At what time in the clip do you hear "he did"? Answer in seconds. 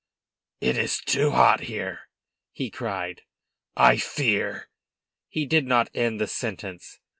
5.29-5.67